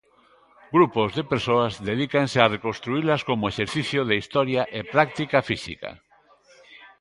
Grupos 0.75 1.09
de 1.17 1.23
persoas 1.33 1.73
dedícanse 1.89 2.37
a 2.41 2.51
reconstruílas 2.55 3.21
como 3.29 3.49
exercicio 3.53 4.01
de 4.09 4.15
historia 4.21 4.61
e 4.79 4.79
práctica 4.93 5.37
física. 5.49 5.89